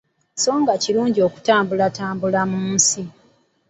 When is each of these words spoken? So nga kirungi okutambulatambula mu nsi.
So 0.41 0.51
nga 0.61 0.73
kirungi 0.83 1.19
okutambulatambula 1.27 2.41
mu 2.51 2.59
nsi. 2.73 3.01